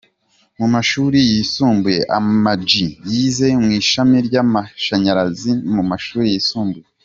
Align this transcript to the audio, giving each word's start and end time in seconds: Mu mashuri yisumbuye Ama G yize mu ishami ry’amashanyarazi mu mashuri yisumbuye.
Mu 0.59 0.67
mashuri 0.73 1.17
yisumbuye 1.31 2.01
Ama 2.17 2.53
G 2.67 2.69
yize 3.11 3.47
mu 3.63 3.69
ishami 3.81 4.15
ry’amashanyarazi 4.27 5.51
mu 5.73 5.83
mashuri 5.91 6.25
yisumbuye. 6.33 6.87